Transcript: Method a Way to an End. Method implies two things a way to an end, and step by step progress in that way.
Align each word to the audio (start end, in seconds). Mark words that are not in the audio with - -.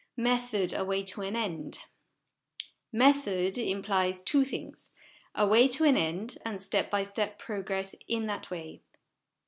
Method 0.17 0.73
a 0.73 0.83
Way 0.83 1.03
to 1.03 1.21
an 1.21 1.35
End. 1.35 1.83
Method 2.91 3.55
implies 3.55 4.23
two 4.23 4.43
things 4.43 4.89
a 5.35 5.45
way 5.47 5.67
to 5.67 5.83
an 5.83 5.95
end, 5.95 6.39
and 6.43 6.59
step 6.59 6.89
by 6.89 7.03
step 7.03 7.37
progress 7.37 7.93
in 8.07 8.25
that 8.25 8.49
way. 8.49 8.81